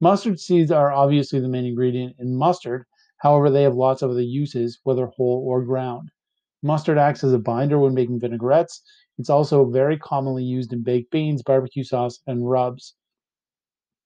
Mustard 0.00 0.38
seeds 0.38 0.70
are 0.70 0.92
obviously 0.92 1.40
the 1.40 1.48
main 1.48 1.64
ingredient 1.64 2.16
in 2.18 2.36
mustard, 2.36 2.84
however, 3.18 3.48
they 3.48 3.62
have 3.62 3.74
lots 3.74 4.02
of 4.02 4.10
other 4.10 4.20
uses, 4.20 4.78
whether 4.82 5.06
whole 5.06 5.42
or 5.46 5.64
ground. 5.64 6.10
Mustard 6.62 6.98
acts 6.98 7.24
as 7.24 7.32
a 7.32 7.38
binder 7.38 7.78
when 7.78 7.94
making 7.94 8.20
vinaigrettes. 8.20 8.82
It's 9.16 9.30
also 9.30 9.64
very 9.64 9.98
commonly 9.98 10.44
used 10.44 10.74
in 10.74 10.82
baked 10.82 11.10
beans, 11.10 11.42
barbecue 11.42 11.82
sauce, 11.82 12.20
and 12.26 12.48
rubs. 12.48 12.94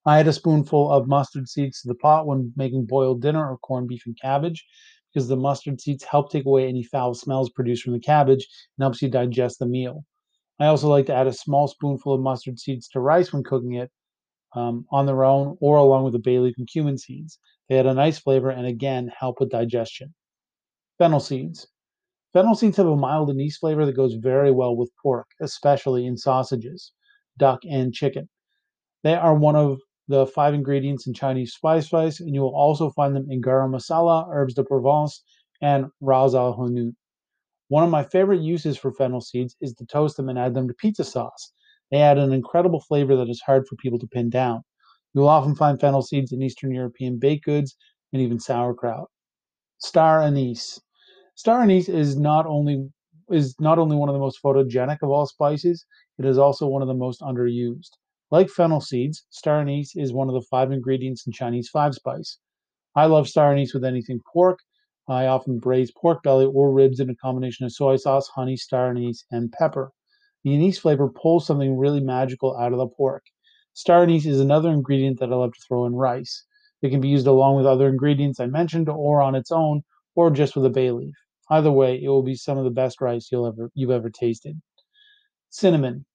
I 0.07 0.21
add 0.21 0.29
a 0.29 0.33
spoonful 0.33 0.93
of 0.93 1.09
mustard 1.09 1.49
seeds 1.49 1.83
to 1.83 1.89
the 1.89 1.97
pot 1.97 2.25
when 2.25 2.53
making 2.55 2.87
boiled 2.87 3.21
dinner 3.21 3.51
or 3.51 3.59
corned 3.59 3.89
beef 3.89 4.07
and 4.07 4.17
cabbage 4.17 4.65
because 5.13 5.27
the 5.27 5.37
mustard 5.37 5.81
seeds 5.81 6.05
help 6.05 6.31
take 6.31 6.47
away 6.47 6.69
any 6.69 6.85
foul 6.85 7.15
smells 7.15 7.51
produced 7.51 7.83
from 7.83 7.95
the 7.95 7.99
cabbage 7.99 8.47
and 8.79 8.85
helps 8.85 9.03
you 9.03 9.09
digest 9.09 9.59
the 9.59 9.67
meal. 9.67 10.05
I 10.61 10.67
also 10.67 10.89
like 10.89 11.07
to 11.07 11.15
add 11.15 11.27
a 11.27 11.33
small 11.33 11.67
spoonful 11.67 12.15
of 12.15 12.21
mustard 12.21 12.61
seeds 12.61 12.87
to 12.91 13.01
rice 13.01 13.33
when 13.33 13.43
cooking 13.43 13.75
it 13.75 13.91
um, 14.55 14.85
on 14.91 15.07
their 15.07 15.25
own 15.25 15.57
or 15.61 15.77
along 15.77 16.05
with 16.05 16.13
the 16.13 16.19
bay 16.19 16.39
leaf 16.39 16.55
and 16.59 16.69
cumin 16.69 16.99
seeds. 16.99 17.39
They 17.69 17.79
add 17.79 17.87
a 17.87 17.95
nice 17.95 18.19
flavor 18.19 18.51
and 18.51 18.67
again 18.67 19.11
help 19.17 19.41
with 19.41 19.51
digestion. 19.51 20.15
Fennel 20.99 21.21
seeds. 21.21 21.67
Fennel 22.33 22.55
seeds 22.55 22.77
have 22.77 22.87
a 22.87 22.97
mild 22.97 23.31
anise 23.31 23.57
flavor 23.57 23.87
that 23.87 23.97
goes 23.97 24.15
very 24.15 24.53
well 24.53 24.77
with 24.77 24.91
pork, 25.03 25.27
especially 25.41 26.07
in 26.07 26.17
sausages, 26.17 26.93
duck, 27.39 27.61
and 27.69 27.93
chicken. 27.93 28.29
They 29.03 29.15
are 29.15 29.35
one 29.35 29.57
of 29.57 29.81
the 30.09 30.27
five 30.27 30.55
ingredients 30.55 31.07
in 31.07 31.15
Chinese 31.15 31.55
five 31.55 31.85
spice, 31.85 32.21
and 32.21 32.35
you 32.35 32.41
will 32.41 32.55
also 32.55 32.91
find 32.91 33.15
them 33.17 33.27
in 33.31 33.41
garam 33.41 33.71
masala, 33.71 34.29
herbs 34.31 34.55
de 34.55 34.65
Provence, 34.65 35.23
and 35.63 35.87
ras 36.01 36.35
al 36.35 36.57
hanout. 36.57 36.95
One 37.69 37.85
of 37.85 37.91
my 37.91 38.03
favorite 38.03 38.41
uses 38.41 38.77
for 38.77 38.93
fennel 38.93 39.21
seeds 39.21 39.57
is 39.61 39.73
to 39.75 39.87
toast 39.87 40.17
them 40.17 40.29
and 40.29 40.39
add 40.39 40.55
them 40.55 40.67
to 40.67 40.75
pizza 40.75 41.05
sauce. 41.05 41.53
They 41.91 41.99
add 41.99 42.19
an 42.19 42.33
incredible 42.33 42.81
flavor 42.81 43.17
that 43.17 43.29
is 43.29 43.41
hard 43.41 43.67
for 43.67 43.77
people 43.77 43.99
to 43.99 44.07
pin 44.07 44.31
down. 44.31 44.63
You 45.15 45.23
will 45.23 45.29
often 45.29 45.55
find 45.55 45.81
fennel 45.81 46.03
seeds 46.03 46.33
in 46.33 46.43
Eastern 46.43 46.73
European 46.73 47.19
baked 47.19 47.45
goods 47.45 47.77
and 48.13 48.23
even 48.23 48.39
sauerkraut. 48.39 49.09
Star 49.79 50.23
anise. 50.23 50.81
Star 51.35 51.63
anise 51.63 51.89
is 51.89 52.17
not 52.19 52.47
only 52.47 52.89
is 53.31 53.55
not 53.61 53.79
only 53.79 53.97
one 53.97 54.09
of 54.09 54.13
the 54.13 54.21
most 54.21 54.43
photogenic 54.43 54.99
of 55.03 55.11
all 55.11 55.27
spices, 55.27 55.87
it 56.19 56.25
is 56.25 56.39
also 56.39 56.67
one 56.67 56.83
of 56.83 56.89
the 56.89 56.95
most 56.95 57.21
underused. 57.21 57.91
Like 58.31 58.49
fennel 58.49 58.81
seeds, 58.81 59.25
star 59.31 59.61
anise 59.61 59.97
is 59.97 60.13
one 60.13 60.29
of 60.29 60.35
the 60.35 60.47
five 60.51 60.71
ingredients 60.73 61.27
in 61.27 61.33
Chinese 61.33 61.69
five 61.69 61.95
spice. 61.95 62.39
I 62.95 63.07
love 63.07 63.29
star 63.29 63.53
anise 63.53 63.75
with 63.75 63.85
anything 63.85 64.21
pork. 64.33 64.61
I 65.09 65.27
often 65.27 65.59
braise 65.59 65.93
pork 65.93 66.23
belly 66.23 66.47
or 66.47 66.73
ribs 66.73 67.01
in 67.01 67.11
a 67.11 67.17
combination 67.17 67.67
of 67.67 67.73
soy 67.73 67.97
sauce, 67.97 68.29
honey, 68.29 68.57
star 68.57 68.91
anise, 68.91 69.25
and 69.31 69.51
pepper. 69.51 69.93
The 70.45 70.55
anise 70.55 70.79
flavor 70.79 71.09
pulls 71.09 71.47
something 71.47 71.77
really 71.77 72.01
magical 72.01 72.57
out 72.57 72.73
of 72.73 72.79
the 72.79 72.87
pork. 72.87 73.25
Star 73.75 74.03
anise 74.03 74.27
is 74.27 74.41
another 74.41 74.71
ingredient 74.71 75.21
that 75.21 75.33
I 75.33 75.37
love 75.37 75.53
to 75.53 75.61
throw 75.67 75.85
in 75.87 75.95
rice. 75.95 76.45
It 76.83 76.91
can 76.91 77.01
be 77.01 77.09
used 77.09 77.27
along 77.27 77.57
with 77.57 77.67
other 77.67 77.89
ingredients 77.89 78.41
I 78.41 78.47
mentioned, 78.47 78.89
or 78.89 79.21
on 79.21 79.35
its 79.35 79.53
own, 79.53 79.83
or 80.15 80.31
just 80.31 80.57
with 80.57 80.65
a 80.65 80.71
bay 80.71 80.91
leaf. 80.91 81.15
Either 81.51 81.71
way, 81.71 82.03
it 82.03 82.09
will 82.09 82.23
be 82.23 82.35
some 82.35 82.59
of 82.59 82.65
the 82.65 82.71
best 82.71 83.01
rice 83.01 83.31
you'll 83.31 83.47
ever 83.47 83.71
you've 83.75 83.91
ever 83.91 84.09
tasted. 84.09 84.61
Cinnamon. 85.51 86.07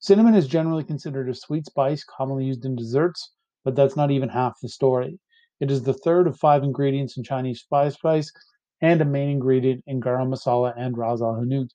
Cinnamon 0.00 0.34
is 0.34 0.46
generally 0.46 0.84
considered 0.84 1.28
a 1.28 1.34
sweet 1.34 1.66
spice 1.66 2.04
commonly 2.04 2.46
used 2.46 2.64
in 2.64 2.74
desserts, 2.74 3.32
but 3.64 3.76
that's 3.76 3.96
not 3.96 4.10
even 4.10 4.28
half 4.28 4.58
the 4.60 4.68
story. 4.68 5.18
It 5.60 5.70
is 5.70 5.82
the 5.82 5.92
third 5.92 6.26
of 6.26 6.38
five 6.38 6.62
ingredients 6.62 7.16
in 7.16 7.22
Chinese 7.22 7.66
five 7.68 7.92
spice 7.92 8.32
and 8.80 9.00
a 9.00 9.04
main 9.04 9.28
ingredient 9.28 9.84
in 9.86 10.00
garam 10.00 10.28
masala 10.28 10.72
and 10.76 10.96
ras 10.96 11.20
al 11.20 11.34
hanout. 11.34 11.70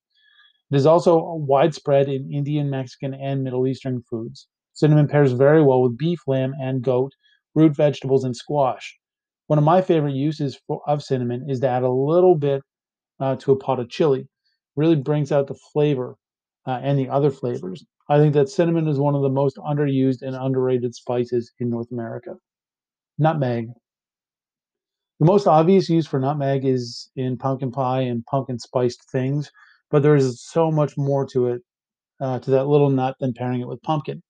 It 0.74 0.78
is 0.78 0.88
also 0.88 1.36
widespread 1.36 2.10
in 2.10 2.34
Indian, 2.34 2.68
Mexican, 2.68 3.14
and 3.14 3.44
Middle 3.44 3.68
Eastern 3.68 4.02
foods. 4.10 4.48
Cinnamon 4.74 5.08
pairs 5.08 5.32
very 5.34 5.62
well 5.62 5.84
with 5.84 6.00
beef, 6.00 6.22
lamb, 6.26 6.56
and 6.60 6.82
goat, 6.82 7.12
root 7.54 7.76
vegetables, 7.76 8.24
and 8.24 8.36
squash. 8.36 8.98
One 9.46 9.60
of 9.60 9.66
my 9.66 9.84
favorite 9.84 10.16
uses 10.16 10.60
for, 10.66 10.82
of 10.88 11.04
cinnamon 11.04 11.48
is 11.48 11.60
to 11.60 11.68
add 11.68 11.84
a 11.84 11.92
little 11.92 12.34
bit 12.34 12.64
uh, 13.20 13.36
to 13.36 13.52
a 13.52 13.56
pot 13.56 13.80
of 13.80 13.88
chili. 13.88 14.28
Really 14.76 14.96
brings 14.96 15.32
out 15.32 15.46
the 15.46 15.54
flavor 15.54 16.16
uh, 16.66 16.80
and 16.82 16.98
the 16.98 17.08
other 17.08 17.30
flavors. 17.30 17.86
I 18.10 18.18
think 18.18 18.34
that 18.34 18.50
cinnamon 18.50 18.88
is 18.88 18.98
one 18.98 19.14
of 19.14 19.22
the 19.22 19.30
most 19.30 19.58
underused 19.58 20.24
and 20.24 20.36
underrated 20.36 20.96
spices 20.96 21.54
in 21.60 21.70
North 21.70 21.92
America. 21.92 22.34
Nutmeg. 23.20 23.68
The 25.20 25.28
most 25.28 25.46
obvious 25.46 25.88
use 25.88 26.08
for 26.08 26.20
nutmeg 26.20 26.66
is 26.66 27.12
in 27.16 27.38
pumpkin 27.38 27.72
pie 27.72 28.02
and 28.02 28.26
pumpkin 28.26 28.58
spiced 28.58 29.08
things, 29.12 29.52
but 29.94 30.04
there's 30.04 30.44
so 30.44 30.72
much 30.72 30.98
more 30.98 31.26
to 31.28 31.48
it, 31.50 31.64
uh, 32.22 32.40
to 32.40 32.52
that 32.52 32.68
little 32.68 32.90
nut 32.92 33.16
than 33.22 33.34
pairing 33.34 33.62
it 33.62 33.70
with 33.70 33.82
pumpkin. 33.84 34.24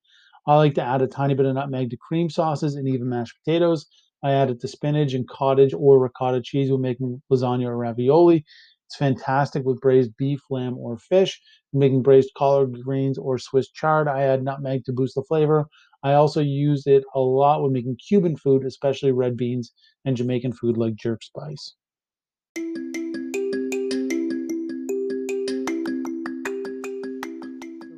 I 0.47 0.57
like 0.57 0.75
to 0.75 0.83
add 0.83 1.01
a 1.01 1.07
tiny 1.07 1.35
bit 1.35 1.45
of 1.47 1.55
nutmeg 1.55 1.89
to 1.91 1.97
cream 1.97 2.29
sauces 2.29 2.75
and 2.75 2.87
even 2.87 3.09
mashed 3.09 3.37
potatoes. 3.45 3.87
I 4.23 4.33
add 4.33 4.51
it 4.51 4.61
to 4.61 4.67
spinach 4.67 5.13
and 5.13 5.27
cottage 5.27 5.73
or 5.73 5.99
ricotta 5.99 6.41
cheese 6.43 6.71
when 6.71 6.81
making 6.81 7.21
lasagna 7.31 7.67
or 7.67 7.77
ravioli. 7.77 8.45
It's 8.87 8.97
fantastic 8.97 9.65
with 9.65 9.81
braised 9.81 10.17
beef, 10.17 10.41
lamb, 10.49 10.77
or 10.77 10.97
fish. 10.97 11.41
making 11.73 12.03
braised 12.03 12.31
collard 12.37 12.83
greens 12.83 13.17
or 13.17 13.39
Swiss 13.39 13.69
chard, 13.71 14.07
I 14.09 14.23
add 14.23 14.43
nutmeg 14.43 14.85
to 14.85 14.93
boost 14.93 15.15
the 15.15 15.23
flavor. 15.23 15.67
I 16.03 16.13
also 16.13 16.41
use 16.41 16.87
it 16.87 17.05
a 17.15 17.21
lot 17.21 17.63
when 17.63 17.73
making 17.73 17.97
Cuban 18.07 18.35
food, 18.37 18.65
especially 18.65 19.13
red 19.13 19.37
beans, 19.37 19.73
and 20.05 20.17
Jamaican 20.17 20.53
food 20.53 20.77
like 20.77 20.95
jerk 20.95 21.23
spice. 21.23 21.75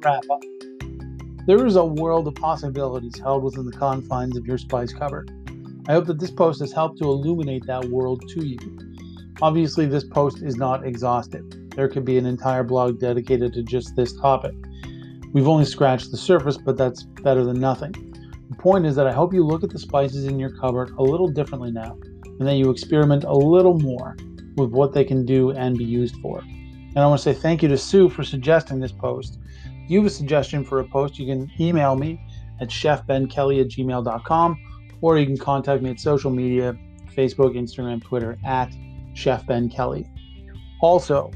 Up. 0.06 0.22
There 1.48 1.66
is 1.66 1.78
a 1.78 1.84
world 1.84 2.28
of 2.28 2.36
possibilities 2.36 3.18
held 3.18 3.44
within 3.44 3.66
the 3.66 3.72
confines 3.72 4.38
of 4.38 4.46
your 4.46 4.60
spice 4.60 4.94
cupboard. 4.94 5.32
I 5.88 5.94
hope 5.94 6.06
that 6.06 6.20
this 6.20 6.30
post 6.30 6.60
has 6.60 6.72
helped 6.72 7.00
to 7.00 7.06
illuminate 7.06 7.66
that 7.66 7.86
world 7.86 8.22
to 8.30 8.46
you. 8.46 8.60
Obviously, 9.42 9.88
this 9.88 10.04
post 10.04 10.44
is 10.44 10.58
not 10.58 10.86
exhaustive. 10.86 11.44
There 11.76 11.88
could 11.88 12.06
be 12.06 12.20
an 12.20 12.28
entire 12.28 12.64
blog 12.64 13.00
dedicated 13.00 13.54
to 13.54 13.64
just 13.64 13.96
this 13.96 14.16
topic. 14.20 14.54
We've 15.34 15.48
only 15.48 15.66
scratched 15.66 16.12
the 16.12 16.18
surface, 16.18 16.58
but 16.58 16.78
that's 16.78 17.02
better 17.02 17.44
than 17.44 17.60
nothing. 17.60 17.94
The 18.52 18.58
point 18.58 18.86
is 18.86 18.96
that 18.98 19.08
I 19.08 19.12
hope 19.12 19.34
you 19.34 19.44
look 19.44 19.64
at 19.64 19.72
the 19.72 19.80
spices 19.80 20.26
in 20.26 20.38
your 20.38 20.52
cupboard 20.52 20.92
a 21.00 21.04
little 21.04 21.30
differently 21.30 21.72
now, 21.72 21.98
and 22.40 22.48
that 22.48 22.58
you 22.58 22.70
experiment 22.70 23.24
a 23.24 23.34
little 23.34 23.80
more 23.80 24.16
with 24.56 24.70
what 24.70 24.94
they 24.94 25.04
can 25.04 25.26
do 25.26 25.50
and 25.54 25.76
be 25.76 25.84
used 25.84 26.16
for. 26.18 26.42
And 26.42 27.00
I 27.00 27.08
want 27.08 27.20
to 27.22 27.34
say 27.34 27.34
thank 27.34 27.64
you 27.64 27.70
to 27.70 27.78
Sue 27.78 28.08
for 28.08 28.24
suggesting 28.24 28.80
this 28.80 28.92
post. 28.92 29.40
You 29.88 30.00
have 30.00 30.08
a 30.08 30.10
suggestion 30.10 30.64
for 30.64 30.80
a 30.80 30.84
post, 30.84 31.20
you 31.20 31.28
can 31.28 31.52
email 31.60 31.96
me 31.96 32.20
at 32.60 32.70
chefbenkelly 32.70 33.62
at 33.62 33.68
gmail.com 33.68 34.60
or 35.02 35.18
you 35.18 35.26
can 35.26 35.38
contact 35.38 35.84
me 35.84 35.92
at 35.92 36.00
social 36.00 36.32
media 36.32 36.76
Facebook, 37.16 37.56
Instagram, 37.56 38.04
Twitter 38.04 38.38
at 38.46 38.74
Chef 39.14 39.46
Ben 39.46 39.70
Kelly. 39.70 40.06
Also, 40.82 41.32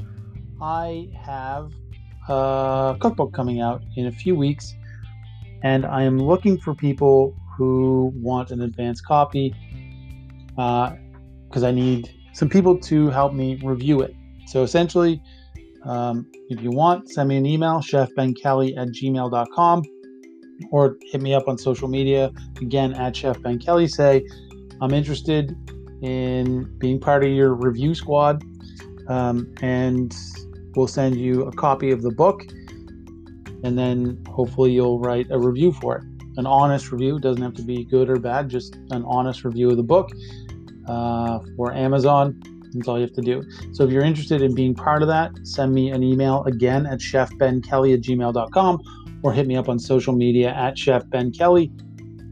I 0.61 1.09
have 1.19 1.71
a 2.27 2.97
cookbook 2.99 3.33
coming 3.33 3.61
out 3.61 3.81
in 3.95 4.07
a 4.07 4.11
few 4.11 4.35
weeks, 4.35 4.75
and 5.63 5.85
I 5.85 6.03
am 6.03 6.19
looking 6.19 6.59
for 6.59 6.75
people 6.75 7.35
who 7.57 8.11
want 8.15 8.51
an 8.51 8.61
advance 8.61 9.01
copy 9.01 9.55
because 10.49 11.63
uh, 11.63 11.67
I 11.67 11.71
need 11.71 12.13
some 12.33 12.49
people 12.49 12.77
to 12.79 13.09
help 13.09 13.33
me 13.33 13.59
review 13.63 14.01
it. 14.01 14.15
So 14.47 14.63
essentially, 14.63 15.21
um, 15.83 16.25
if 16.49 16.61
you 16.61 16.71
want, 16.71 17.09
send 17.09 17.29
me 17.29 17.37
an 17.37 17.45
email, 17.45 17.79
chefbenkelly 17.79 18.77
at 18.77 18.89
gmail.com, 18.89 19.83
or 20.71 20.97
hit 21.01 21.21
me 21.21 21.33
up 21.33 21.47
on 21.47 21.57
social 21.57 21.87
media, 21.87 22.31
again, 22.61 22.93
at 22.93 23.15
Chef 23.15 23.41
Ben 23.41 23.59
Kelly. 23.59 23.87
Say, 23.87 24.25
I'm 24.81 24.93
interested 24.93 25.55
in 26.01 26.63
being 26.79 26.99
part 26.99 27.23
of 27.23 27.31
your 27.31 27.53
review 27.53 27.93
squad. 27.95 28.43
Um, 29.07 29.51
and 29.61 30.15
we'll 30.75 30.87
send 30.87 31.17
you 31.17 31.43
a 31.43 31.51
copy 31.51 31.91
of 31.91 32.01
the 32.01 32.11
book. 32.11 32.43
And 33.63 33.77
then 33.77 34.23
hopefully 34.29 34.71
you'll 34.71 34.99
write 34.99 35.27
a 35.31 35.39
review 35.39 35.73
for 35.73 35.97
it. 35.97 36.03
An 36.37 36.45
honest 36.45 36.91
review 36.91 37.17
it 37.17 37.23
doesn't 37.23 37.41
have 37.41 37.55
to 37.55 37.63
be 37.63 37.83
good 37.83 38.09
or 38.09 38.17
bad, 38.17 38.49
just 38.49 38.75
an 38.91 39.03
honest 39.05 39.43
review 39.43 39.69
of 39.69 39.77
the 39.77 39.83
book 39.83 40.09
uh, 40.87 41.39
for 41.57 41.73
Amazon. 41.73 42.41
That's 42.73 42.87
all 42.87 42.97
you 42.97 43.03
have 43.03 43.13
to 43.13 43.21
do. 43.21 43.43
So 43.73 43.83
if 43.83 43.91
you're 43.91 44.03
interested 44.03 44.41
in 44.41 44.53
being 44.53 44.75
part 44.75 45.01
of 45.01 45.07
that, 45.07 45.31
send 45.43 45.73
me 45.73 45.89
an 45.89 46.03
email 46.03 46.43
again 46.43 46.85
at 46.85 46.99
chefbenkelly 46.99 47.93
at 47.93 48.01
gmail.com 48.01 49.19
or 49.23 49.33
hit 49.33 49.47
me 49.47 49.55
up 49.55 49.69
on 49.69 49.79
social 49.79 50.13
media 50.13 50.53
at 50.53 50.75
chefbenkelly. 50.75 51.71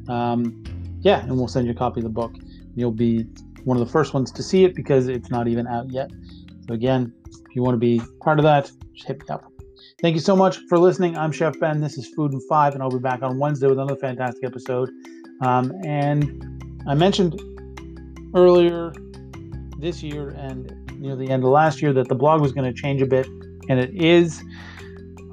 Um, 0.10 0.63
yeah, 1.01 1.24
and 1.24 1.38
we'll 1.38 1.48
send 1.48 1.65
you 1.65 1.74
a 1.74 1.75
copy 1.75 2.00
of 2.00 2.03
the 2.03 2.10
book. 2.10 2.34
You'll 2.75 2.91
be 2.91 3.25
one 3.63 3.77
of 3.77 3.86
the 3.86 3.91
first 3.91 4.13
ones 4.13 4.32
to 4.32 4.44
see 4.44 4.63
it 4.63 4.75
because 4.75 5.08
it's 5.08 5.29
not 5.29 5.48
even 5.48 5.67
out 5.67 5.91
yet. 5.91 6.10
So 6.67 6.74
again, 6.74 7.13
if 7.27 7.56
you 7.56 7.63
want 7.63 7.75
to 7.75 7.79
be 7.79 8.01
part 8.22 8.39
of 8.39 8.44
that, 8.44 8.72
just 8.94 9.08
hit 9.08 9.20
me 9.20 9.25
up. 9.29 9.51
Thank 10.01 10.15
you 10.15 10.22
so 10.22 10.36
much 10.36 10.60
for 10.70 10.77
listening. 10.77 11.17
I'm 11.17 11.32
Chef 11.32 11.60
Ben. 11.60 11.82
This 11.82 11.98
is 11.98 12.08
Food 12.08 12.32
and 12.32 12.41
Five, 12.48 12.74
and 12.74 12.84
I'll 12.84 12.89
be 12.89 13.00
back 13.00 13.24
on 13.24 13.39
Wednesday 13.39 13.67
with 13.67 13.79
another 13.79 13.96
fantastic 13.96 14.44
episode. 14.44 14.89
Um, 15.41 15.74
and 15.84 16.84
I 16.88 16.94
mentioned 16.94 17.41
earlier 18.36 18.94
this 19.79 20.01
year 20.01 20.29
and 20.29 20.74
near 21.00 21.15
the 21.15 21.29
end 21.29 21.43
of 21.43 21.50
last 21.50 21.81
year 21.81 21.93
that 21.93 22.07
the 22.07 22.15
blog 22.15 22.41
was 22.41 22.51
going 22.51 22.72
to 22.72 22.81
change 22.81 23.01
a 23.01 23.05
bit, 23.05 23.27
and 23.69 23.79
it 23.79 23.93
is. 23.93 24.43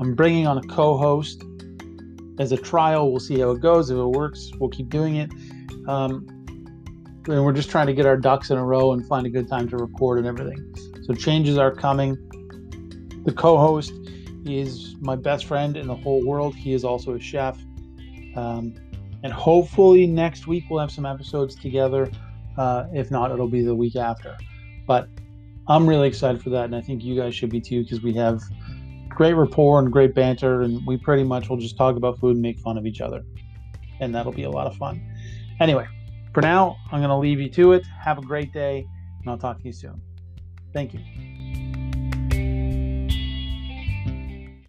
I'm 0.01 0.15
bringing 0.15 0.47
on 0.47 0.59
a 0.59 0.63
co-host 0.63 1.45
as 2.39 2.53
a 2.53 2.57
trial. 2.57 3.11
We'll 3.11 3.21
see 3.21 3.39
how 3.39 3.51
it 3.53 3.61
goes. 3.61 3.91
If 3.91 3.97
it 3.97 4.05
works, 4.05 4.51
we'll 4.59 4.71
keep 4.71 4.89
doing 4.89 5.17
it. 5.17 5.31
Um, 5.89 6.27
and 7.27 7.45
we're 7.45 7.53
just 7.53 7.71
trying 7.71 7.87
to 7.87 7.95
get 7.95 8.05
our 8.05 8.17
ducks 8.17 8.51
in 8.51 8.59
a 8.59 8.65
row 8.65 8.93
and 8.93 9.07
find 9.07 9.27
a 9.27 9.31
good 9.31 9.49
time 9.49 9.69
to 9.69 9.77
record 9.77 10.19
and 10.19 10.27
everything. 10.27 10.75
So 11.05 11.15
changes 11.15 11.57
are 11.59 11.75
coming. 11.75 12.17
The 13.25 13.33
co-host 13.33 13.93
is 14.45 14.97
my 15.01 15.17
best 15.17 15.47
friend 15.47 15.77
in 15.77 15.87
the 15.87 15.95
whole 15.95 16.25
world. 16.27 16.55
He 16.55 16.75
is 16.75 16.85
also 16.85 17.15
a 17.15 17.21
chef. 17.21 17.59
Um, 18.37 18.75
and 19.23 19.33
hopefully 19.33 20.07
next 20.07 20.47
week 20.47 20.65
we'll 20.69 20.81
have 20.81 20.91
some 20.91 21.07
episodes 21.07 21.55
together. 21.55 22.11
Uh, 22.57 22.85
if 22.93 23.11
not, 23.11 23.31
it'll 23.31 23.49
be 23.49 23.63
the 23.63 23.75
week 23.75 23.97
after. 23.97 24.37
But 24.87 25.09
I'm 25.67 25.89
really 25.89 26.09
excited 26.09 26.43
for 26.43 26.51
that, 26.51 26.67
and 26.67 26.77
I 26.77 26.81
think 26.81 27.03
you 27.03 27.17
guys 27.17 27.35
should 27.35 27.51
be 27.51 27.61
too 27.61 27.83
because 27.83 28.03
we 28.03 28.13
have 28.15 28.43
great 29.09 29.35
rapport 29.35 29.79
and 29.79 29.93
great 29.93 30.15
banter, 30.15 30.63
and 30.63 30.85
we 30.87 30.97
pretty 30.97 31.25
much 31.25 31.49
will 31.49 31.57
just 31.57 31.77
talk 31.77 31.97
about 31.97 32.19
food 32.19 32.33
and 32.33 32.43
make 32.43 32.59
fun 32.59 32.77
of 32.77 32.87
each 32.87 33.01
other, 33.01 33.23
and 34.01 34.15
that'll 34.15 34.33
be 34.33 34.45
a 34.45 34.51
lot 34.51 34.67
of 34.67 34.77
fun. 34.77 35.03
Anyway, 35.61 35.87
for 36.33 36.41
now, 36.43 36.77
I'm 36.91 37.01
going 37.01 37.11
to 37.11 37.17
leave 37.17 37.41
you 37.41 37.49
to 37.51 37.73
it. 37.73 37.87
Have 37.87 38.19
a 38.19 38.23
great 38.23 38.53
day, 38.53 38.87
and 39.21 39.31
I'll 39.31 39.39
talk 39.39 39.59
to 39.61 39.65
you 39.65 39.73
soon. 39.73 40.03
Thank 40.73 40.95
you. 40.95 41.34